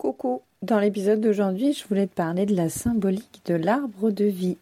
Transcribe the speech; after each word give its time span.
Coucou, 0.00 0.40
dans 0.62 0.78
l'épisode 0.78 1.20
d'aujourd'hui, 1.20 1.74
je 1.74 1.86
voulais 1.86 2.06
te 2.06 2.14
parler 2.14 2.46
de 2.46 2.56
la 2.56 2.70
symbolique 2.70 3.42
de 3.44 3.52
l'arbre 3.52 4.10
de 4.10 4.24
vie. 4.24 4.56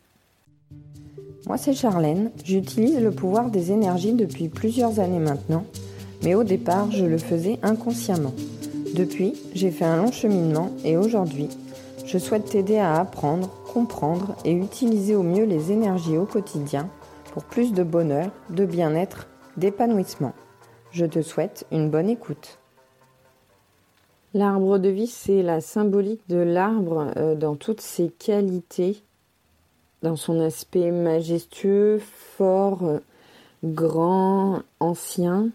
Moi, 1.46 1.56
c'est 1.56 1.74
Charlène. 1.74 2.32
J'utilise 2.42 2.98
le 2.98 3.12
pouvoir 3.12 3.48
des 3.48 3.70
énergies 3.70 4.14
depuis 4.14 4.48
plusieurs 4.48 4.98
années 4.98 5.20
maintenant, 5.20 5.64
mais 6.24 6.34
au 6.34 6.42
départ, 6.42 6.90
je 6.90 7.04
le 7.04 7.18
faisais 7.18 7.60
inconsciemment. 7.62 8.34
Depuis, 8.96 9.34
j'ai 9.54 9.70
fait 9.70 9.84
un 9.84 9.98
long 9.98 10.10
cheminement 10.10 10.72
et 10.84 10.96
aujourd'hui, 10.96 11.48
je 12.04 12.18
souhaite 12.18 12.46
t'aider 12.46 12.78
à 12.78 12.98
apprendre, 12.98 13.48
comprendre 13.72 14.34
et 14.44 14.50
utiliser 14.50 15.14
au 15.14 15.22
mieux 15.22 15.44
les 15.44 15.70
énergies 15.70 16.16
au 16.16 16.24
quotidien 16.24 16.88
pour 17.32 17.44
plus 17.44 17.72
de 17.72 17.84
bonheur, 17.84 18.32
de 18.50 18.66
bien-être, 18.66 19.28
d'épanouissement. 19.56 20.32
Je 20.90 21.06
te 21.06 21.22
souhaite 21.22 21.64
une 21.70 21.90
bonne 21.90 22.10
écoute. 22.10 22.58
L'arbre 24.38 24.78
de 24.78 24.88
vie, 24.88 25.08
c'est 25.08 25.42
la 25.42 25.60
symbolique 25.60 26.20
de 26.28 26.36
l'arbre 26.36 27.10
euh, 27.16 27.34
dans 27.34 27.56
toutes 27.56 27.80
ses 27.80 28.08
qualités, 28.08 29.02
dans 30.02 30.14
son 30.14 30.38
aspect 30.38 30.92
majestueux, 30.92 31.98
fort, 31.98 33.00
grand, 33.64 34.62
ancien. 34.78 35.48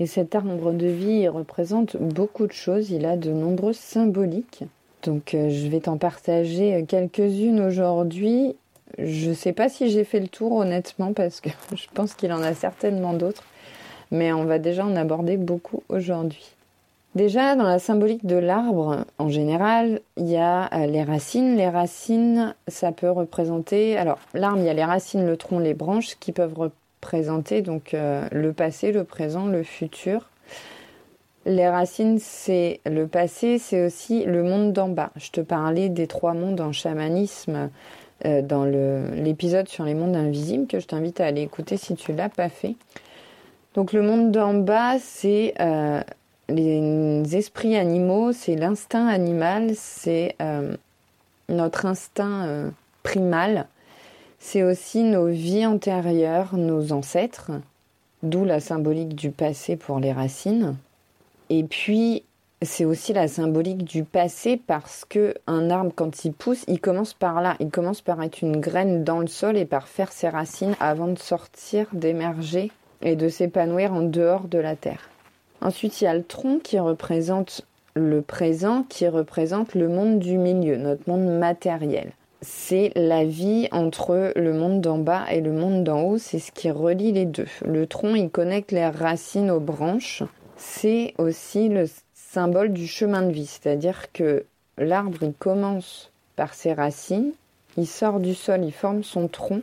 Et 0.00 0.06
cet 0.06 0.34
arbre 0.34 0.72
de 0.72 0.86
vie 0.86 1.28
représente 1.28 1.96
beaucoup 1.96 2.46
de 2.46 2.52
choses, 2.52 2.90
il 2.90 3.06
a 3.06 3.16
de 3.16 3.30
nombreuses 3.30 3.78
symboliques. 3.78 4.64
Donc 5.02 5.32
euh, 5.32 5.48
je 5.48 5.68
vais 5.68 5.80
t'en 5.80 5.96
partager 5.96 6.84
quelques-unes 6.86 7.60
aujourd'hui. 7.60 8.54
Je 8.98 9.30
ne 9.30 9.34
sais 9.34 9.54
pas 9.54 9.70
si 9.70 9.88
j'ai 9.88 10.04
fait 10.04 10.20
le 10.20 10.28
tour 10.28 10.52
honnêtement 10.52 11.14
parce 11.14 11.40
que 11.40 11.48
je 11.74 11.86
pense 11.94 12.12
qu'il 12.12 12.34
en 12.34 12.42
a 12.42 12.52
certainement 12.52 13.14
d'autres, 13.14 13.44
mais 14.10 14.30
on 14.34 14.44
va 14.44 14.58
déjà 14.58 14.84
en 14.84 14.94
aborder 14.94 15.38
beaucoup 15.38 15.82
aujourd'hui. 15.88 16.54
Déjà, 17.14 17.56
dans 17.56 17.64
la 17.64 17.78
symbolique 17.78 18.26
de 18.26 18.36
l'arbre, 18.36 19.04
en 19.18 19.28
général, 19.28 20.00
il 20.16 20.28
y 20.28 20.36
a 20.36 20.68
euh, 20.74 20.86
les 20.86 21.02
racines. 21.02 21.56
Les 21.56 21.68
racines, 21.68 22.54
ça 22.68 22.92
peut 22.92 23.10
représenter. 23.10 23.96
Alors, 23.96 24.18
l'arbre, 24.34 24.58
il 24.58 24.66
y 24.66 24.68
a 24.68 24.74
les 24.74 24.84
racines, 24.84 25.26
le 25.26 25.36
tronc, 25.36 25.58
les 25.58 25.74
branches 25.74 26.16
qui 26.20 26.32
peuvent 26.32 26.54
représenter 26.54 27.62
donc 27.62 27.94
euh, 27.94 28.28
le 28.30 28.52
passé, 28.52 28.92
le 28.92 29.04
présent, 29.04 29.46
le 29.46 29.62
futur. 29.62 30.28
Les 31.46 31.66
racines, 31.66 32.18
c'est 32.18 32.80
le 32.84 33.06
passé, 33.06 33.58
c'est 33.58 33.86
aussi 33.86 34.24
le 34.24 34.42
monde 34.42 34.74
d'en 34.74 34.88
bas. 34.88 35.10
Je 35.16 35.30
te 35.30 35.40
parlais 35.40 35.88
des 35.88 36.06
trois 36.06 36.34
mondes 36.34 36.60
en 36.60 36.72
chamanisme 36.72 37.70
euh, 38.26 38.42
dans 38.42 38.64
l'épisode 38.64 39.66
sur 39.68 39.84
les 39.84 39.94
mondes 39.94 40.14
invisibles 40.14 40.66
que 40.66 40.78
je 40.78 40.86
t'invite 40.86 41.20
à 41.20 41.26
aller 41.26 41.40
écouter 41.40 41.78
si 41.78 41.94
tu 41.94 42.12
l'as 42.12 42.28
pas 42.28 42.50
fait. 42.50 42.76
Donc 43.74 43.94
le 43.94 44.02
monde 44.02 44.30
d'en 44.30 44.54
bas, 44.54 44.98
c'est 44.98 45.54
les 46.48 47.36
esprits 47.36 47.76
animaux, 47.76 48.32
c'est 48.32 48.56
l'instinct 48.56 49.06
animal, 49.06 49.72
c'est 49.74 50.34
euh, 50.40 50.76
notre 51.48 51.86
instinct 51.86 52.46
euh, 52.46 52.70
primal, 53.02 53.66
c'est 54.38 54.62
aussi 54.62 55.02
nos 55.02 55.26
vies 55.26 55.66
antérieures, 55.66 56.56
nos 56.56 56.92
ancêtres, 56.92 57.50
d'où 58.22 58.44
la 58.44 58.60
symbolique 58.60 59.14
du 59.14 59.30
passé 59.30 59.76
pour 59.76 60.00
les 60.00 60.12
racines. 60.12 60.76
Et 61.50 61.64
puis, 61.64 62.24
c'est 62.62 62.84
aussi 62.84 63.12
la 63.12 63.28
symbolique 63.28 63.84
du 63.84 64.04
passé 64.04 64.60
parce 64.66 65.04
que 65.04 65.34
un 65.46 65.70
arbre, 65.70 65.92
quand 65.94 66.24
il 66.24 66.32
pousse, 66.32 66.64
il 66.66 66.80
commence 66.80 67.14
par 67.14 67.40
là. 67.40 67.56
Il 67.60 67.70
commence 67.70 68.00
par 68.00 68.22
être 68.22 68.42
une 68.42 68.60
graine 68.60 69.04
dans 69.04 69.20
le 69.20 69.28
sol 69.28 69.56
et 69.56 69.64
par 69.64 69.86
faire 69.86 70.12
ses 70.12 70.28
racines 70.28 70.74
avant 70.80 71.08
de 71.08 71.18
sortir, 71.18 71.86
d'émerger 71.92 72.72
et 73.00 73.16
de 73.16 73.28
s'épanouir 73.28 73.92
en 73.92 74.02
dehors 74.02 74.48
de 74.48 74.58
la 74.58 74.74
terre. 74.74 75.08
Ensuite, 75.60 76.00
il 76.00 76.04
y 76.04 76.06
a 76.06 76.14
le 76.14 76.22
tronc 76.22 76.60
qui 76.62 76.78
représente 76.78 77.62
le 77.94 78.22
présent, 78.22 78.84
qui 78.88 79.08
représente 79.08 79.74
le 79.74 79.88
monde 79.88 80.18
du 80.18 80.38
milieu, 80.38 80.76
notre 80.76 81.08
monde 81.08 81.38
matériel. 81.38 82.12
C'est 82.40 82.92
la 82.94 83.24
vie 83.24 83.68
entre 83.72 84.32
le 84.36 84.52
monde 84.52 84.80
d'en 84.80 84.98
bas 84.98 85.24
et 85.30 85.40
le 85.40 85.52
monde 85.52 85.82
d'en 85.82 86.02
haut, 86.02 86.18
c'est 86.18 86.38
ce 86.38 86.52
qui 86.52 86.70
relie 86.70 87.10
les 87.10 87.24
deux. 87.24 87.48
Le 87.64 87.86
tronc, 87.86 88.14
il 88.14 88.30
connecte 88.30 88.70
les 88.70 88.86
racines 88.86 89.50
aux 89.50 89.58
branches. 89.58 90.22
C'est 90.56 91.14
aussi 91.18 91.68
le 91.68 91.86
symbole 92.14 92.72
du 92.72 92.86
chemin 92.86 93.22
de 93.22 93.32
vie, 93.32 93.46
c'est-à-dire 93.46 94.12
que 94.12 94.44
l'arbre, 94.76 95.18
il 95.22 95.32
commence 95.32 96.12
par 96.36 96.54
ses 96.54 96.72
racines, 96.72 97.32
il 97.76 97.86
sort 97.88 98.20
du 98.20 98.34
sol, 98.34 98.64
il 98.64 98.72
forme 98.72 99.02
son 99.02 99.26
tronc, 99.26 99.62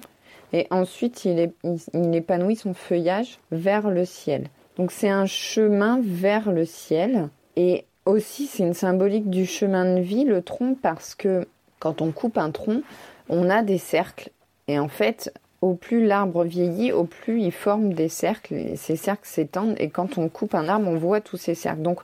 et 0.51 0.67
ensuite 0.71 1.23
il, 1.23 1.51
il 1.93 2.15
épanouit 2.15 2.57
son 2.57 2.73
feuillage 2.73 3.39
vers 3.51 3.89
le 3.89 4.03
ciel. 4.03 4.49
Donc 4.77 4.91
c'est 4.91 5.09
un 5.09 5.25
chemin 5.25 6.01
vers 6.03 6.51
le 6.51 6.65
ciel. 6.65 7.29
Et 7.55 7.85
aussi 8.05 8.47
c'est 8.47 8.63
une 8.63 8.73
symbolique 8.73 9.29
du 9.29 9.45
chemin 9.45 9.95
de 9.95 10.01
vie, 10.01 10.25
le 10.25 10.41
tronc, 10.41 10.75
parce 10.81 11.15
que 11.15 11.47
quand 11.79 12.01
on 12.01 12.11
coupe 12.11 12.37
un 12.37 12.51
tronc, 12.51 12.81
on 13.29 13.49
a 13.49 13.63
des 13.63 13.77
cercles. 13.77 14.29
Et 14.67 14.79
en 14.79 14.87
fait 14.87 15.33
au 15.61 15.73
plus 15.73 16.05
l'arbre 16.05 16.43
vieillit, 16.43 16.91
au 16.91 17.05
plus 17.05 17.41
il 17.41 17.51
forme 17.51 17.93
des 17.93 18.09
cercles. 18.09 18.53
Et 18.53 18.75
ces 18.75 18.95
cercles 18.95 19.27
s'étendent. 19.27 19.75
Et 19.79 19.89
quand 19.89 20.17
on 20.17 20.29
coupe 20.29 20.55
un 20.55 20.67
arbre, 20.67 20.87
on 20.87 20.97
voit 20.97 21.21
tous 21.21 21.37
ces 21.37 21.55
cercles. 21.55 21.81
Donc 21.81 22.01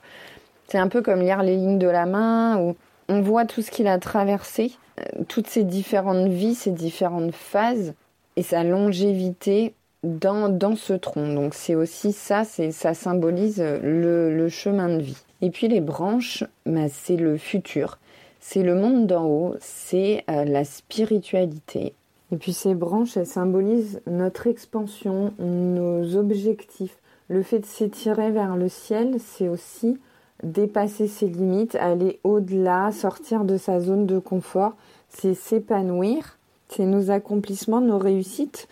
c'est 0.68 0.78
un 0.78 0.88
peu 0.88 1.02
comme 1.02 1.20
lire 1.20 1.42
les 1.42 1.56
lignes 1.56 1.78
de 1.78 1.86
la 1.86 2.06
main 2.06 2.58
où 2.58 2.76
on 3.08 3.20
voit 3.20 3.44
tout 3.44 3.62
ce 3.62 3.70
qu'il 3.70 3.86
a 3.86 3.98
traversé, 3.98 4.72
euh, 5.00 5.24
toutes 5.28 5.46
ces 5.46 5.64
différentes 5.64 6.28
vies, 6.28 6.54
ces 6.54 6.70
différentes 6.70 7.34
phases. 7.34 7.94
Et 8.36 8.42
sa 8.42 8.64
longévité 8.64 9.74
dans, 10.02 10.76
ce 10.76 10.92
tronc. 10.92 11.34
Donc 11.34 11.54
c'est 11.54 11.74
aussi 11.74 12.12
ça, 12.12 12.44
ça 12.44 12.94
symbolise 12.94 13.60
le, 13.60 14.34
le, 14.34 14.48
chemin 14.48 14.88
de 14.88 15.02
vie. 15.02 15.22
Et 15.40 15.50
puis 15.50 15.68
les 15.68 15.80
branches, 15.80 16.44
bah, 16.66 16.88
c'est 16.88 17.16
le 17.16 17.36
futur, 17.36 17.98
c'est 18.40 18.62
le 18.62 18.74
monde 18.74 19.06
d'en 19.06 19.26
haut, 19.26 19.54
c'est 19.60 20.24
euh, 20.30 20.44
la 20.44 20.64
spiritualité. 20.64 21.94
Et 22.32 22.36
puis 22.36 22.52
ces 22.52 22.74
branches, 22.74 23.16
elles 23.16 23.26
symbolisent 23.26 24.00
notre 24.06 24.46
expansion, 24.46 25.32
nos 25.38 26.16
objectifs. 26.16 26.96
Le 27.28 27.42
fait 27.42 27.60
de 27.60 27.66
s'étirer 27.66 28.30
vers 28.30 28.56
le 28.56 28.68
ciel, 28.68 29.16
c'est 29.18 29.48
aussi 29.48 29.98
dépasser 30.42 31.06
ses 31.06 31.28
limites, 31.28 31.76
aller 31.76 32.18
au-delà, 32.24 32.90
sortir 32.90 33.44
de 33.44 33.56
sa 33.56 33.80
zone 33.80 34.06
de 34.06 34.18
confort, 34.18 34.74
c'est 35.08 35.34
s'épanouir, 35.34 36.38
c'est 36.68 36.86
nos 36.86 37.10
accomplissements, 37.10 37.80
nos 37.80 37.98
réussites. 37.98 38.66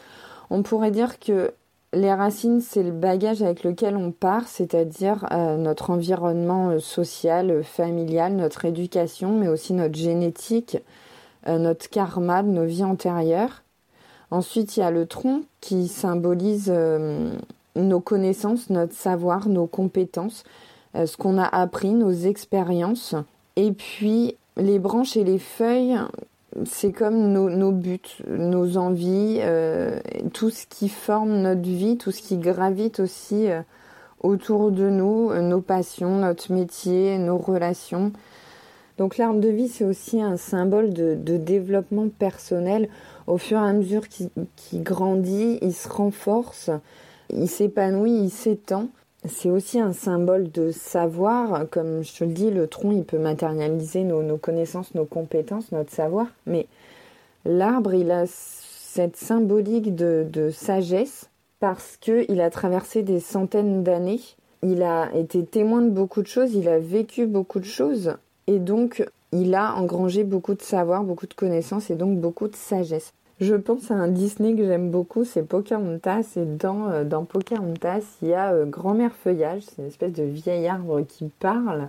On 0.50 0.62
pourrait 0.62 0.91
dire 0.91 1.19
que 1.21 1.53
les 1.93 2.12
racines, 2.12 2.61
c'est 2.61 2.83
le 2.83 2.93
bagage 2.93 3.43
avec 3.43 3.65
lequel 3.65 3.97
on 3.97 4.12
part, 4.12 4.47
c'est-à-dire 4.47 5.27
euh, 5.33 5.56
notre 5.56 5.91
environnement 5.91 6.71
euh, 6.71 6.78
social, 6.78 7.50
euh, 7.50 7.62
familial, 7.62 8.34
notre 8.34 8.65
éducation, 8.65 9.37
mais 9.37 9.49
aussi 9.49 9.72
notre 9.72 9.97
génétique, 9.97 10.78
notre 11.47 11.88
karma, 11.88 12.43
nos 12.43 12.66
vies 12.66 12.84
antérieures. 12.84 13.62
Ensuite, 14.31 14.77
il 14.77 14.81
y 14.81 14.83
a 14.83 14.91
le 14.91 15.06
tronc 15.06 15.44
qui 15.62 15.88
symbolise 15.88 16.71
nos 17.77 18.00
connaissances, 18.00 18.69
notre 18.69 18.93
savoir, 18.93 19.49
nos 19.49 19.67
compétences, 19.67 20.44
ce 20.94 21.17
qu'on 21.17 21.38
a 21.38 21.47
appris, 21.47 21.94
nos 21.94 22.12
expériences. 22.12 23.15
Et 23.56 23.72
puis, 23.72 24.37
les 24.59 24.78
branches 24.78 25.17
et 25.17 25.25
les 25.25 25.38
feuilles 25.38 25.99
c'est 26.65 26.93
comme 26.93 27.33
nos, 27.33 27.72
buts, 27.72 28.00
nos 28.28 28.77
envies, 28.77 29.38
euh, 29.41 30.00
tout 30.33 30.50
ce 30.50 30.66
qui 30.66 30.88
forme 30.88 31.43
notre 31.43 31.62
vie, 31.62 31.97
tout 31.97 32.11
ce 32.11 32.22
qui 32.22 32.38
gravite 32.38 33.00
aussi 33.00 33.49
euh, 33.49 33.62
autour 34.21 34.72
de 34.72 34.88
nous, 34.88 35.31
euh, 35.31 35.43
nos 35.43 35.61
passions, 35.61 36.19
notre 36.19 36.53
métier, 36.53 37.19
nos 37.19 37.38
relations. 37.38 38.12
Donc 38.99 39.16
l'arbre 39.16 39.41
de 39.41 39.49
vie, 39.49 39.69
c'est 39.69 39.84
aussi 39.84 40.21
un 40.21 40.37
symbole 40.37 40.93
de, 40.93 41.15
développement 41.15 42.09
personnel. 42.09 42.88
Au 43.27 43.38
fur 43.38 43.59
et 43.59 43.69
à 43.69 43.72
mesure 43.72 44.09
qu'il 44.09 44.82
grandit, 44.82 45.59
il 45.62 45.72
se 45.72 45.88
renforce, 45.88 46.71
il 47.32 47.49
s'épanouit, 47.49 48.25
il 48.25 48.31
s'étend 48.31 48.88
c'est 49.26 49.50
aussi 49.50 49.78
un 49.78 49.92
symbole 49.92 50.50
de 50.50 50.70
savoir. 50.70 51.69
Comme 51.70 52.03
je 52.03 52.14
te 52.14 52.25
le 52.25 52.32
dis, 52.32 52.50
le 52.50 52.66
tronc, 52.66 52.92
il 52.92 53.04
peut 53.04 53.19
matérialiser 53.19 54.02
nos, 54.05 54.37
connaissances, 54.38 54.94
nos 54.94 55.05
compétences, 55.05 55.72
notre 55.72 55.93
savoir. 55.93 56.26
Mais 56.46 56.67
l'arbre, 57.44 57.94
il 57.94 58.11
a 58.11 58.25
cette 58.26 59.17
symbolique 59.17 59.94
de, 59.94 60.50
sagesse 60.50 61.28
parce 61.61 61.99
qu'il 61.99 62.40
a 62.40 62.50
traversé 62.50 63.02
des 63.02 63.20
centaines 63.20 63.82
d'années. 63.82 64.20
Il 64.62 64.82
a 64.82 65.14
été 65.14 65.44
témoin 65.44 65.82
de 65.82 65.90
beaucoup 65.90 66.23
de 66.23 66.26
choses, 66.26 66.55
il 66.55 66.69
a 66.69 66.78
vécu 66.78 67.26
beaucoup 67.26 67.61
de 67.61 67.64
choses. 67.64 68.14
Et 68.46 68.58
donc, 68.58 69.05
il 69.32 69.55
a 69.55 69.75
engrangé 69.75 70.25
beaucoup 70.25 70.55
de 70.55 70.62
savoir, 70.62 71.05
beaucoup 71.05 71.26
de 71.26 71.34
connaissances 71.34 71.90
et 71.90 71.94
donc 71.94 72.19
beaucoup 72.19 72.49
de 72.49 72.56
sagesse. 72.56 73.12
Je 73.40 73.54
pense 73.54 73.90
à 73.90 73.94
un 73.94 74.08
Disney 74.08 74.54
que 74.54 74.66
j'aime 74.66 74.90
beaucoup, 74.90 75.25
c'est 75.25 75.42
Pocahontas. 75.42 76.34
Et 76.37 76.44
dans, 76.44 76.90
euh, 76.90 77.04
Pocahontas, 77.04 78.02
il 78.20 78.28
y 78.28 78.34
a 78.34 78.52
euh, 78.52 78.66
Grand-mère 78.66 79.14
Feuillage, 79.14 79.62
c'est 79.62 79.81
une 79.81 79.88
espèce 79.88 80.12
de 80.12 80.25
vieil 80.25 80.69
arbre 80.69 81.00
qui 81.00 81.31
parle, 81.40 81.88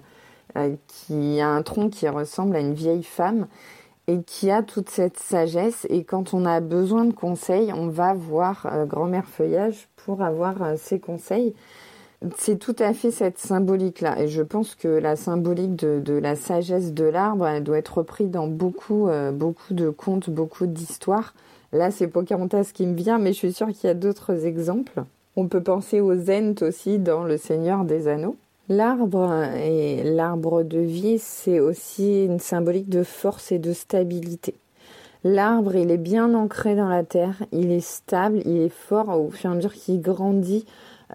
euh, 0.56 0.74
qui 0.88 1.42
a 1.42 1.50
un 1.50 1.62
tronc 1.62 1.90
qui 1.90 2.08
ressemble 2.08 2.56
à 2.56 2.62
une 2.62 2.74
vieille 2.74 3.04
femme 3.04 3.48
et 4.08 4.22
qui 4.22 4.50
a 4.50 4.64
toute 4.64 4.90
cette 4.90 5.18
sagesse. 5.18 5.86
Et 5.90 6.06
quand 6.06 6.34
on 6.34 6.46
a 6.46 6.62
besoin 6.62 7.04
de 7.04 7.14
conseils, 7.14 7.74
on 7.74 7.90
va 7.90 8.14
voir 8.14 8.86
Grand-mère 8.88 9.28
Feuillage 9.28 9.90
pour 9.98 10.22
avoir 10.22 10.78
ses 10.78 11.02
conseils. 11.02 11.54
C'est 12.38 12.60
tout 12.60 12.76
à 12.80 12.94
fait 12.94 13.12
cette 13.12 13.40
symbolique-là. 13.40 14.22
Et 14.22 14.28
je 14.28 14.42
pense 14.42 14.76
que 14.76 14.88
la 14.88 15.16
symbolique 15.16 15.76
de, 15.76 16.14
la 16.14 16.36
sagesse 16.36 16.94
de 16.94 17.06
l'arbre, 17.06 17.48
elle 17.48 17.64
doit 17.64 17.80
être 17.80 17.98
reprise 17.98 18.30
dans 18.30 18.48
beaucoup, 18.48 19.08
euh, 19.08 19.32
beaucoup 19.32 19.74
de 19.74 19.90
contes, 19.90 20.30
beaucoup 20.30 20.68
d'histoires. 20.68 21.34
Là, 21.74 21.90
c'est 21.90 22.08
Pocahontas 22.08 22.72
qui 22.74 22.86
me 22.86 22.96
vient, 22.96 23.18
mais 23.18 23.34
je 23.34 23.38
suis 23.38 23.54
sûre 23.54 23.68
qu'il 23.68 23.88
y 23.88 23.92
a 23.92 23.96
d'autres 23.96 24.46
exemples. 24.46 25.04
On 25.36 25.48
peut 25.48 25.64
penser 25.64 26.02
aux 26.02 26.16
Zent 26.16 26.62
aussi 26.62 27.00
dans 27.00 27.24
Le 27.24 27.38
Seigneur 27.38 27.86
des 27.86 28.08
Anneaux. 28.08 28.36
L'arbre 28.70 29.34
et 29.56 30.04
l'arbre 30.04 30.64
de 30.64 30.80
vie, 30.80 31.18
c'est 31.20 31.60
aussi 31.60 32.26
une 32.26 32.40
symbolique 32.40 32.90
de 32.90 33.04
force 33.04 33.52
et 33.52 33.60
de 33.60 33.74
stabilité. 33.74 34.56
L'arbre, 35.24 35.76
il 35.76 35.92
est 35.92 35.98
bien 35.98 36.34
ancré 36.34 36.76
dans 36.76 36.90
la 36.90 37.04
terre, 37.04 37.44
il 37.52 37.72
est 37.72 37.86
stable, 37.86 38.42
il 38.46 38.58
est 38.58 38.70
fort 38.70 39.10
au 39.10 39.30
fur 39.30 39.50
et 39.50 39.54
à 39.54 39.56
mesure 39.56 39.74
qu'il 39.74 40.02
grandit. 40.02 40.66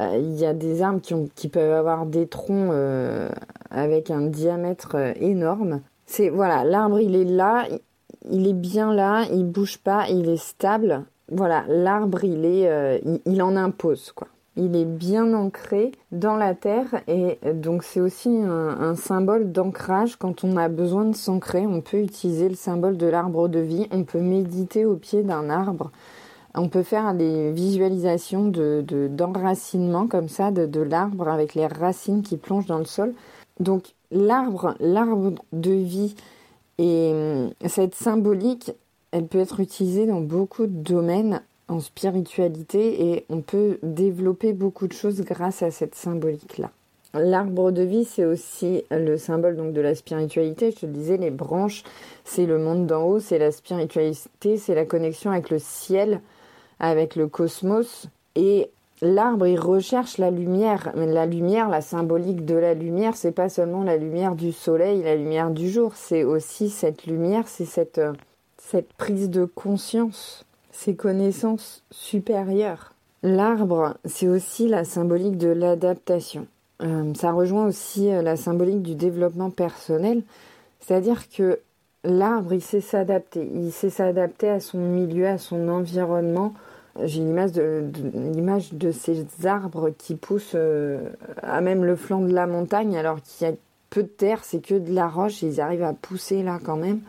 Euh, 0.00 0.18
il 0.18 0.38
y 0.38 0.44
a 0.44 0.52
des 0.52 0.82
arbres 0.82 1.00
qui, 1.34 1.48
peuvent 1.48 1.72
avoir 1.72 2.06
des 2.06 2.26
troncs 2.26 2.70
euh, 2.72 3.30
avec 3.70 4.10
un 4.10 4.22
diamètre 4.22 4.92
euh, 4.94 5.12
énorme. 5.20 5.80
C'est 6.06 6.28
voilà, 6.28 6.64
l'arbre, 6.64 7.00
il 7.00 7.16
est 7.16 7.24
là, 7.24 7.66
il 8.30 8.46
est 8.46 8.52
bien 8.52 8.92
là, 8.94 9.24
il 9.32 9.44
bouge 9.44 9.78
pas, 9.78 10.08
il 10.08 10.28
est 10.28 10.36
stable. 10.36 11.04
Voilà, 11.32 11.64
l'arbre, 11.68 12.22
il 12.24 12.44
est, 12.44 13.02
il, 13.24 13.42
en 13.42 13.56
impose 13.56 14.12
quoi 14.12 14.28
il 14.58 14.74
est 14.74 14.86
bien 14.86 15.34
ancré 15.34 15.92
dans 16.12 16.36
la 16.36 16.54
terre 16.54 17.02
et 17.08 17.38
donc 17.52 17.82
c'est 17.82 18.00
aussi 18.00 18.30
un, 18.30 18.94
symbole 18.94 19.52
d'ancrage. 19.52 20.16
Quand 20.16 20.44
on 20.44 20.56
a 20.56 20.68
besoin 20.68 21.04
de 21.04 21.14
s'ancrer, 21.14 21.66
on 21.66 21.82
peut 21.82 21.98
utiliser 21.98 22.48
le 22.48 22.54
symbole 22.54 22.96
de 22.96 23.06
l'arbre 23.06 23.48
de 23.48 23.58
vie. 23.58 23.86
On 23.90 24.04
peut 24.04 24.20
méditer 24.20 24.86
au 24.86 24.96
pied 24.96 25.22
d'un 25.22 25.50
arbre. 25.50 25.90
On 26.56 26.68
peut 26.68 26.82
faire 26.82 27.12
des 27.14 27.52
visualisations 27.52 28.48
de, 28.48 28.82
d'enracinement 29.10 30.06
comme 30.06 30.28
ça 30.28 30.50
de, 30.50 30.80
l'arbre 30.80 31.28
avec 31.28 31.54
les 31.54 31.66
racines 31.66 32.22
qui 32.22 32.38
plongent 32.38 32.66
dans 32.66 32.78
le 32.78 32.86
sol. 32.86 33.12
Donc 33.60 33.94
l'arbre, 34.10 34.74
l'arbre 34.80 35.34
de 35.52 35.72
vie 35.72 36.14
et 36.78 37.10
hum, 37.12 37.50
cette 37.68 37.94
symbolique, 37.94 38.72
elle 39.12 39.26
peut 39.26 39.38
être 39.38 39.60
utilisée 39.60 40.06
dans 40.06 40.20
beaucoup 40.20 40.66
de 40.66 40.72
domaines 40.72 41.40
en 41.68 41.80
spiritualité 41.80 43.10
et 43.10 43.26
on 43.28 43.40
peut 43.40 43.78
développer 43.82 44.52
beaucoup 44.52 44.86
de 44.86 44.92
choses 44.92 45.20
grâce 45.22 45.62
à 45.62 45.70
cette 45.70 45.94
symbolique-là. 45.94 46.70
L'arbre 47.14 47.70
de 47.70 47.82
vie, 47.82 48.04
c'est 48.04 48.24
aussi 48.24 48.84
le 48.90 49.16
symbole 49.16 49.56
donc 49.56 49.72
de 49.72 49.80
la 49.80 49.94
spiritualité. 49.94 50.70
Je 50.70 50.80
te 50.80 50.86
disais, 50.86 51.16
les 51.16 51.30
branches, 51.30 51.82
c'est 52.24 52.44
le 52.44 52.58
monde 52.58 52.86
d'en 52.86 53.04
haut, 53.04 53.20
c'est 53.20 53.38
la 53.38 53.52
spiritualité, 53.52 54.58
c'est 54.58 54.74
la 54.74 54.84
connexion 54.84 55.30
avec 55.30 55.48
le 55.48 55.58
ciel, 55.58 56.20
avec 56.80 57.16
le 57.16 57.28
cosmos. 57.28 58.08
Et 58.34 58.70
l'arbre, 59.02 59.46
il 59.46 59.58
recherche 59.58 60.18
la 60.18 60.30
lumière. 60.30 60.92
La 60.94 61.26
lumière, 61.26 61.68
la 61.68 61.80
symbolique 61.80 62.44
de 62.44 62.54
la 62.54 62.74
lumière, 62.74 63.16
c'est 63.16 63.32
pas 63.32 63.48
seulement 63.48 63.82
la 63.82 63.96
lumière 63.96 64.34
du 64.34 64.52
soleil, 64.52 65.02
la 65.02 65.16
lumière 65.16 65.50
du 65.50 65.70
jour, 65.70 65.92
c'est 65.94 66.24
aussi 66.24 66.70
cette 66.70 67.06
lumière, 67.06 67.48
c'est 67.48 67.64
cette, 67.64 68.00
cette 68.58 68.92
prise 68.94 69.30
de 69.30 69.44
conscience 69.44 70.46
ses 70.76 70.94
connaissances 70.94 71.82
supérieures. 71.90 72.92
L'arbre, 73.22 73.96
c'est 74.04 74.28
aussi 74.28 74.68
la 74.68 74.84
symbolique 74.84 75.38
de 75.38 75.48
l'adaptation. 75.48 76.46
Euh, 76.82 77.14
ça 77.14 77.32
rejoint 77.32 77.66
aussi 77.66 78.10
euh, 78.10 78.20
la 78.20 78.36
symbolique 78.36 78.82
du 78.82 78.94
développement 78.94 79.50
personnel, 79.50 80.22
c'est-à-dire 80.80 81.28
que 81.30 81.60
l'arbre, 82.06 82.52
il 82.52 82.62
sait 82.62 82.80
s'adapter, 82.80 83.48
il 83.54 83.72
sait 83.72 83.90
s'adapter 83.90 84.48
à 84.48 84.60
son 84.60 84.78
milieu, 84.78 85.26
à 85.26 85.38
son 85.38 85.68
environnement. 85.68 86.54
J'ai 87.02 87.20
l'image 87.20 87.52
de, 87.52 87.84
l'image 88.14 88.72
de 88.72 88.90
ces 88.90 89.26
arbres 89.44 89.90
qui 89.90 90.14
poussent 90.14 90.52
euh, 90.54 91.10
à 91.42 91.60
même 91.60 91.84
le 91.84 91.96
flanc 91.96 92.20
de 92.20 92.32
la 92.32 92.46
montagne, 92.46 92.96
alors 92.96 93.20
qu'il 93.20 93.46
y 93.46 93.50
a 93.50 93.54
peu 93.90 94.02
de 94.02 94.08
terre, 94.08 94.44
c'est 94.44 94.60
que 94.60 94.74
de 94.74 94.92
la 94.92 95.08
roche, 95.08 95.42
ils 95.42 95.60
arrivent 95.60 95.82
à 95.82 95.92
pousser 95.92 96.42
là 96.42 96.58
quand 96.62 96.76
même. 96.76 97.00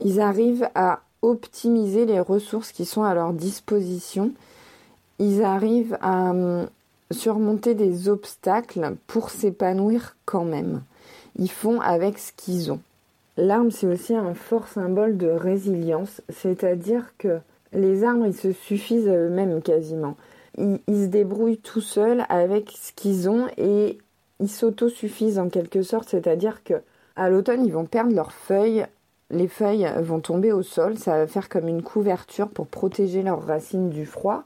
Ils 0.00 0.20
arrivent 0.20 0.68
à 0.74 1.00
optimiser 1.22 2.06
les 2.06 2.20
ressources 2.20 2.72
qui 2.72 2.84
sont 2.84 3.02
à 3.02 3.14
leur 3.14 3.32
disposition. 3.32 4.32
Ils 5.18 5.42
arrivent 5.42 5.98
à 6.00 6.30
hum, 6.30 6.68
surmonter 7.10 7.74
des 7.74 8.08
obstacles 8.08 8.94
pour 9.06 9.30
s'épanouir 9.30 10.16
quand 10.24 10.44
même. 10.44 10.82
Ils 11.38 11.50
font 11.50 11.80
avec 11.80 12.18
ce 12.18 12.32
qu'ils 12.36 12.70
ont. 12.70 12.80
L'arbre, 13.38 13.72
c'est 13.72 13.86
aussi 13.86 14.14
un 14.14 14.34
fort 14.34 14.68
symbole 14.68 15.16
de 15.16 15.28
résilience, 15.28 16.20
c'est-à-dire 16.28 17.14
que 17.16 17.38
les 17.72 18.04
arbres, 18.04 18.26
ils 18.26 18.34
se 18.34 18.52
suffisent 18.52 19.08
à 19.08 19.16
eux-mêmes 19.16 19.62
quasiment. 19.62 20.16
Ils, 20.58 20.80
se 20.88 21.06
débrouillent 21.06 21.58
tout 21.58 21.80
seuls 21.80 22.26
avec 22.28 22.70
ce 22.70 22.92
qu'ils 22.92 23.30
ont 23.30 23.46
et 23.56 23.98
ils 24.40 24.50
s'autosuffisent 24.50 25.38
en 25.38 25.48
quelque 25.48 25.82
sorte, 25.82 26.08
c'est-à-dire 26.08 26.64
que 26.64 26.74
à 27.16 27.30
l'automne, 27.30 27.64
ils 27.64 27.72
vont 27.72 27.86
perdre 27.86 28.14
leurs 28.14 28.32
feuilles 28.32 28.86
les 29.30 29.48
feuilles 29.48 29.88
vont 30.00 30.20
tomber 30.20 30.52
au 30.52 30.62
sol, 30.62 30.96
ça 30.96 31.18
va 31.18 31.26
faire 31.26 31.48
comme 31.48 31.68
une 31.68 31.82
couverture 31.82 32.48
pour 32.48 32.66
protéger 32.66 33.22
leurs 33.22 33.44
racines 33.44 33.90
du 33.90 34.06
froid. 34.06 34.44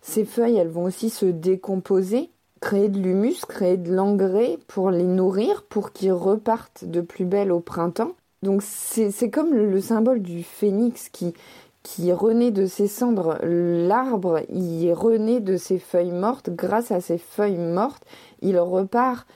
Ces 0.00 0.24
feuilles, 0.24 0.56
elles 0.56 0.68
vont 0.68 0.84
aussi 0.84 1.10
se 1.10 1.26
décomposer, 1.26 2.30
créer 2.60 2.88
de 2.88 2.98
l'humus, 2.98 3.44
créer 3.46 3.76
de 3.76 3.92
l'engrais 3.92 4.58
pour 4.66 4.90
les 4.90 5.04
nourrir, 5.04 5.62
pour 5.62 5.92
qu'ils 5.92 6.12
repartent 6.12 6.84
de 6.84 7.00
plus 7.00 7.24
belle 7.24 7.52
au 7.52 7.60
printemps. 7.60 8.12
Donc 8.42 8.62
c'est 8.62 9.30
comme 9.30 9.54
le 9.54 9.80
symbole 9.80 10.22
du 10.22 10.42
phénix 10.42 11.08
qui, 11.08 11.34
qui 11.82 12.12
renaît 12.12 12.50
de 12.50 12.66
ses 12.66 12.86
cendres. 12.86 13.38
L'arbre, 13.42 14.40
il 14.52 14.92
renaît 14.92 15.40
de 15.40 15.56
ses 15.56 15.78
feuilles 15.78 16.12
mortes. 16.12 16.50
Grâce 16.50 16.90
à 16.92 17.00
ces 17.00 17.18
feuilles 17.18 17.58
mortes, 17.58 18.04
il 18.42 18.58
repart 18.58 19.26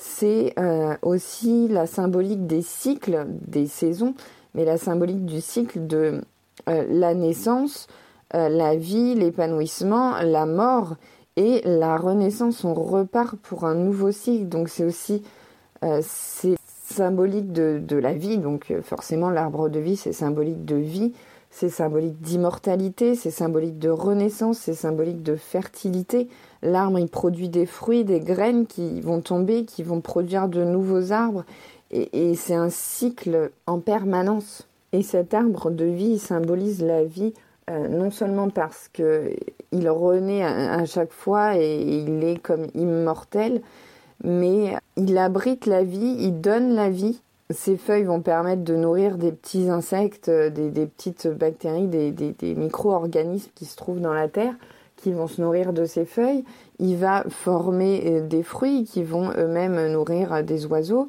c'est 0.00 0.54
euh, 0.58 0.96
aussi 1.02 1.68
la 1.68 1.86
symbolique 1.86 2.46
des 2.46 2.62
cycles, 2.62 3.26
des 3.28 3.66
saisons, 3.66 4.14
mais 4.54 4.64
la 4.64 4.78
symbolique 4.78 5.26
du 5.26 5.42
cycle 5.42 5.86
de 5.86 6.22
euh, 6.68 6.86
la 6.88 7.14
naissance, 7.14 7.86
euh, 8.34 8.48
la 8.48 8.76
vie, 8.76 9.14
l'épanouissement, 9.14 10.14
la 10.22 10.46
mort 10.46 10.96
et 11.40 11.62
la 11.64 11.96
renaissance. 11.96 12.64
On 12.64 12.74
repart 12.74 13.36
pour 13.36 13.64
un 13.64 13.74
nouveau 13.74 14.12
cycle. 14.12 14.48
Donc 14.48 14.68
c'est 14.68 14.84
aussi 14.84 15.22
c'est 16.02 16.56
symbolique 16.84 17.52
de, 17.52 17.80
de, 17.82 17.96
la 17.96 18.12
vie. 18.12 18.36
Donc 18.36 18.72
forcément 18.82 19.30
l'arbre 19.30 19.70
de 19.70 19.80
vie 19.80 19.96
c'est 19.96 20.12
symbolique 20.12 20.66
de 20.66 20.76
vie, 20.76 21.14
c'est 21.50 21.68
symbolique 21.68 22.20
d'immortalité, 22.20 23.14
c'est 23.14 23.30
symbolique 23.30 23.78
de 23.78 23.88
renaissance, 23.88 24.58
c'est 24.58 24.74
symbolique 24.74 25.22
de 25.22 25.36
fertilité. 25.36 26.28
L'arbre, 26.62 26.98
il 26.98 27.08
produit 27.08 27.48
des 27.48 27.66
fruits, 27.66 28.04
des 28.04 28.20
graines 28.20 28.66
qui 28.66 29.00
vont 29.00 29.20
tomber, 29.20 29.64
qui 29.64 29.82
vont 29.82 30.00
produire 30.00 30.48
de 30.48 30.64
nouveaux 30.64 31.12
arbres. 31.12 31.44
Et, 31.90 32.36
c'est 32.36 32.54
un 32.54 32.70
cycle 32.70 33.50
en 33.66 33.80
permanence. 33.80 34.68
Et 34.92 35.02
cet 35.02 35.34
arbre 35.34 35.70
de 35.70 35.84
vie 35.84 36.18
symbolise 36.18 36.82
la 36.82 37.04
vie, 37.04 37.34
euh, 37.70 37.88
non 37.88 38.10
seulement 38.10 38.50
parce 38.50 38.88
qu'il 38.88 39.88
renaît 39.88 40.42
à, 40.44 40.84
chaque 40.84 41.12
fois 41.12 41.56
et, 41.56 41.80
il 41.80 42.22
est 42.24 42.38
comme 42.38 42.66
immortel, 42.74 43.62
mais 44.22 44.74
il 44.96 45.16
abrite 45.16 45.66
la 45.66 45.82
vie, 45.82 46.16
il 46.18 46.40
donne 46.40 46.74
la 46.74 46.90
vie. 46.90 47.22
Ces 47.50 47.76
feuilles 47.76 48.04
vont 48.04 48.20
permettre 48.20 48.62
de 48.62 48.76
nourrir 48.76 49.16
des 49.16 49.32
petits 49.32 49.68
insectes, 49.68 50.30
des, 50.30 50.86
petites 50.86 51.26
bactéries, 51.26 51.88
des 51.88 52.54
micro-organismes 52.54 53.50
qui 53.54 53.64
se 53.64 53.76
trouvent 53.76 54.00
dans 54.00 54.12
la 54.12 54.28
terre 54.28 54.54
qui 55.00 55.12
vont 55.12 55.26
se 55.26 55.40
nourrir 55.40 55.72
de 55.72 55.84
ces 55.84 56.04
feuilles. 56.04 56.44
Il 56.78 56.96
va 56.96 57.24
former 57.28 58.02
euh, 58.06 58.26
des 58.26 58.42
fruits 58.42 58.84
qui 58.84 59.02
vont 59.02 59.30
eux-mêmes 59.36 59.92
nourrir 59.92 60.44
des 60.44 60.66
oiseaux. 60.66 61.08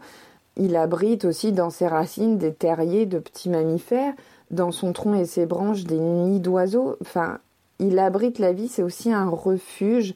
Il 0.58 0.76
abrite 0.76 1.26
aussi 1.26 1.52
dans 1.52 1.70
ses 1.70 1.88
racines 1.88 2.38
des 2.38 2.54
terriers 2.54 3.06
de 3.06 3.20
petits 3.20 3.50
mammifères, 3.50 4.14
dans 4.52 4.72
son 4.72 4.94
tronc 4.94 5.16
et 5.16 5.26
ses 5.26 5.46
branches 5.46 5.84
des 5.84 6.00
nids 6.00 6.40
d'oiseaux. 6.40 6.98
Enfin, 7.02 7.40
il 7.80 7.98
abrite 8.00 8.40
la 8.40 8.54
vie, 8.54 8.68
c'est 8.68 8.84
aussi 8.84 9.12
un 9.12 9.28
refuge, 9.28 10.14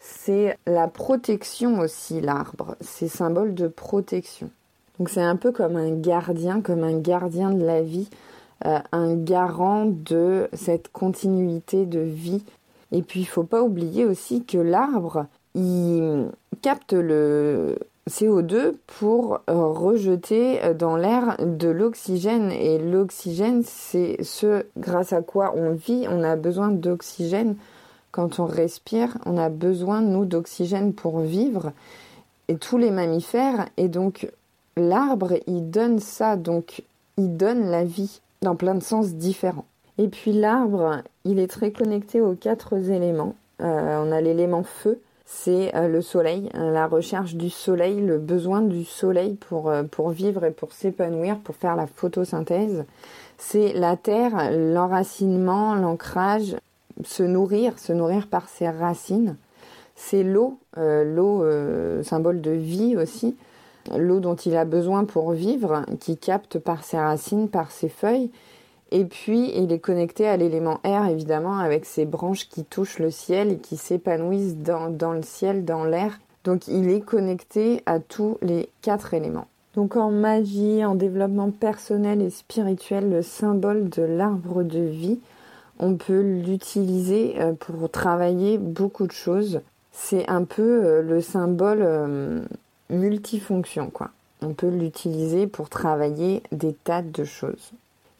c'est 0.00 0.58
la 0.66 0.88
protection 0.88 1.78
aussi, 1.78 2.20
l'arbre. 2.20 2.76
C'est 2.80 3.08
symbole 3.08 3.54
de 3.54 3.68
protection. 3.68 4.50
Donc 4.98 5.10
c'est 5.10 5.22
un 5.22 5.36
peu 5.36 5.52
comme 5.52 5.76
un 5.76 5.92
gardien, 5.92 6.60
comme 6.60 6.82
un 6.82 6.98
gardien 6.98 7.50
de 7.50 7.64
la 7.64 7.82
vie, 7.82 8.08
euh, 8.64 8.78
un 8.92 9.14
garant 9.14 9.84
de 9.86 10.48
cette 10.54 10.90
continuité 10.90 11.84
de 11.84 12.00
vie 12.00 12.42
et 12.92 13.02
puis, 13.02 13.20
il 13.20 13.26
faut 13.26 13.44
pas 13.44 13.62
oublier 13.62 14.04
aussi 14.04 14.44
que 14.44 14.58
l'arbre, 14.58 15.26
il 15.54 16.28
capte 16.62 16.92
le 16.92 17.78
CO2 18.08 18.74
pour 18.86 19.40
rejeter 19.48 20.60
dans 20.74 20.96
l'air 20.96 21.36
de 21.40 21.68
l'oxygène. 21.68 22.52
Et 22.52 22.78
l'oxygène, 22.78 23.62
c'est 23.64 24.22
ce 24.22 24.64
grâce 24.76 25.12
à 25.12 25.22
quoi 25.22 25.54
on 25.56 25.72
vit. 25.72 26.06
On 26.08 26.22
a 26.22 26.36
besoin 26.36 26.68
d'oxygène 26.68 27.56
quand 28.12 28.38
on 28.38 28.46
respire. 28.46 29.18
On 29.26 29.36
a 29.36 29.48
besoin, 29.48 30.00
nous, 30.00 30.24
d'oxygène 30.24 30.92
pour 30.92 31.20
vivre. 31.20 31.72
Et 32.48 32.56
tous 32.56 32.78
les 32.78 32.90
mammifères. 32.90 33.66
Et 33.76 33.88
donc, 33.88 34.30
l'arbre, 34.76 35.34
il 35.46 35.70
donne 35.70 35.98
ça. 35.98 36.36
Donc, 36.36 36.82
il 37.16 37.36
donne 37.36 37.70
la 37.70 37.84
vie 37.84 38.20
dans 38.42 38.56
plein 38.56 38.74
de 38.74 38.82
sens 38.82 39.14
différents. 39.14 39.66
Et 39.98 40.08
puis 40.08 40.32
l'arbre, 40.32 41.02
il 41.24 41.38
est 41.38 41.46
très 41.46 41.70
connecté 41.70 42.20
aux 42.20 42.34
quatre 42.34 42.74
éléments. 42.90 43.34
Euh, 43.62 44.02
on 44.04 44.12
a 44.12 44.20
l'élément 44.20 44.62
feu, 44.62 45.00
c'est 45.28 45.74
euh, 45.74 45.88
le 45.88 46.02
soleil, 46.02 46.48
la 46.54 46.86
recherche 46.86 47.34
du 47.34 47.50
soleil, 47.50 48.00
le 48.00 48.16
besoin 48.16 48.62
du 48.62 48.84
soleil 48.84 49.34
pour, 49.34 49.68
euh, 49.68 49.82
pour 49.82 50.10
vivre 50.10 50.44
et 50.44 50.52
pour 50.52 50.72
s'épanouir, 50.72 51.38
pour 51.40 51.56
faire 51.56 51.74
la 51.74 51.88
photosynthèse. 51.88 52.84
C'est 53.36 53.72
la 53.72 53.96
terre, 53.96 54.52
l'enracinement, 54.52 55.74
l'ancrage, 55.74 56.56
se 57.02 57.24
nourrir, 57.24 57.76
se 57.78 57.92
nourrir 57.92 58.28
par 58.28 58.48
ses 58.48 58.70
racines. 58.70 59.36
C'est 59.96 60.22
l'eau, 60.22 60.58
euh, 60.78 61.02
l'eau 61.04 62.02
symbole 62.04 62.40
de 62.40 62.52
vie 62.52 62.96
aussi, 62.96 63.36
l'eau 63.96 64.20
dont 64.20 64.36
il 64.36 64.56
a 64.56 64.64
besoin 64.64 65.04
pour 65.04 65.32
vivre, 65.32 65.84
qui 65.98 66.16
capte 66.16 66.58
par 66.60 66.84
ses 66.84 66.98
racines, 66.98 67.48
par 67.48 67.72
ses 67.72 67.88
feuilles. 67.88 68.30
Et 68.92 69.04
puis, 69.04 69.52
il 69.56 69.72
est 69.72 69.78
connecté 69.78 70.28
à 70.28 70.36
l'élément 70.36 70.80
air, 70.84 71.06
évidemment, 71.08 71.58
avec 71.58 71.84
ses 71.84 72.04
branches 72.04 72.48
qui 72.48 72.64
touchent 72.64 73.00
le 73.00 73.10
ciel 73.10 73.52
et 73.52 73.58
qui 73.58 73.76
s'épanouissent 73.76 74.56
dans, 74.56 74.90
dans 74.90 75.12
le 75.12 75.22
ciel, 75.22 75.64
dans 75.64 75.84
l'air. 75.84 76.18
Donc, 76.44 76.68
il 76.68 76.88
est 76.90 77.00
connecté 77.00 77.82
à 77.86 77.98
tous 77.98 78.38
les 78.42 78.68
quatre 78.82 79.14
éléments. 79.14 79.48
Donc, 79.74 79.96
en 79.96 80.10
magie, 80.10 80.84
en 80.84 80.94
développement 80.94 81.50
personnel 81.50 82.22
et 82.22 82.30
spirituel, 82.30 83.10
le 83.10 83.22
symbole 83.22 83.88
de 83.90 84.02
l'arbre 84.02 84.62
de 84.62 84.80
vie, 84.80 85.18
on 85.78 85.96
peut 85.96 86.22
l'utiliser 86.22 87.34
euh, 87.38 87.52
pour 87.52 87.90
travailler 87.90 88.56
beaucoup 88.56 89.06
de 89.06 89.12
choses. 89.12 89.60
C'est 89.92 90.28
un 90.30 90.44
peu 90.44 90.62
euh, 90.62 91.02
le 91.02 91.20
symbole 91.20 91.82
euh, 91.82 92.40
multifonction, 92.88 93.90
quoi. 93.90 94.10
On 94.42 94.54
peut 94.54 94.68
l'utiliser 94.68 95.46
pour 95.46 95.68
travailler 95.68 96.42
des 96.52 96.72
tas 96.72 97.02
de 97.02 97.24
choses. 97.24 97.72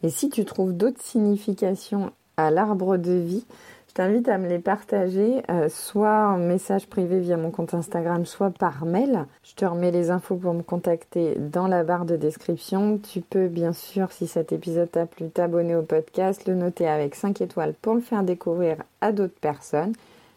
Et 0.03 0.09
si 0.09 0.29
tu 0.29 0.45
trouves 0.45 0.73
d'autres 0.73 1.01
significations 1.01 2.11
à 2.37 2.51
l'arbre 2.51 2.97
de 2.97 3.13
vie, 3.13 3.45
je 3.87 3.93
t'invite 3.93 4.29
à 4.29 4.37
me 4.37 4.47
les 4.47 4.59
partager, 4.59 5.41
euh, 5.49 5.69
soit 5.69 6.29
en 6.29 6.37
message 6.37 6.85
privé 6.85 7.19
via 7.19 7.35
mon 7.35 7.49
compte 7.49 7.73
Instagram, 7.73 8.27
soit 8.27 8.51
par 8.51 8.85
mail. 8.85 9.25
Je 9.43 9.55
te 9.55 9.65
remets 9.65 9.89
les 9.89 10.11
infos 10.11 10.35
pour 10.35 10.53
me 10.53 10.61
contacter 10.61 11.35
dans 11.39 11.67
la 11.67 11.83
barre 11.83 12.05
de 12.05 12.15
description. 12.15 12.99
Tu 12.99 13.21
peux 13.21 13.47
bien 13.47 13.73
sûr, 13.73 14.11
si 14.11 14.27
cet 14.27 14.51
épisode 14.51 14.91
t'a 14.91 15.07
plu, 15.07 15.29
t'abonner 15.29 15.75
au 15.75 15.81
podcast, 15.81 16.47
le 16.47 16.53
noter 16.53 16.87
avec 16.87 17.15
5 17.15 17.41
étoiles 17.41 17.73
pour 17.81 17.95
le 17.95 18.01
faire 18.01 18.21
découvrir 18.21 18.77
à 19.01 19.11
d'autres 19.11 19.39
personnes. 19.39 19.93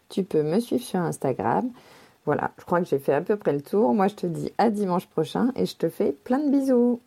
Tu 0.08 0.24
peux 0.24 0.42
me 0.42 0.58
suivre 0.58 0.82
sur 0.82 1.00
Instagram. 1.00 1.68
Voilà, 2.24 2.52
je 2.58 2.64
crois 2.64 2.80
que 2.80 2.86
j'ai 2.86 2.98
fait 2.98 3.14
à 3.14 3.20
peu 3.20 3.36
près 3.36 3.52
le 3.52 3.60
tour. 3.60 3.92
Moi, 3.92 4.08
je 4.08 4.14
te 4.14 4.26
dis 4.26 4.52
à 4.56 4.70
dimanche 4.70 5.06
prochain 5.06 5.52
et 5.54 5.66
je 5.66 5.76
te 5.76 5.90
fais 5.90 6.12
plein 6.12 6.38
de 6.38 6.50
bisous. 6.50 7.00